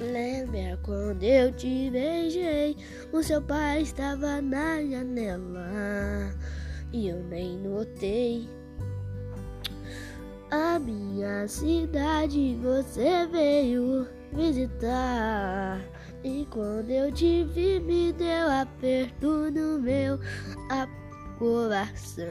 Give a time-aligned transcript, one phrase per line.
[0.00, 2.76] lembra quando eu te beijei?
[3.12, 6.32] O seu pai estava na janela
[6.92, 8.48] e eu nem notei.
[10.50, 15.80] A minha cidade você veio visitar.
[16.24, 20.18] E quando eu te vi, me deu aperto no meu
[21.38, 22.26] coração.